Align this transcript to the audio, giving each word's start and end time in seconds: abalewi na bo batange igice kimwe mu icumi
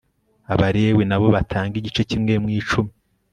abalewi 0.53 1.03
na 1.09 1.17
bo 1.21 1.27
batange 1.35 1.75
igice 1.77 2.01
kimwe 2.09 2.33
mu 2.43 2.49
icumi 2.59 2.91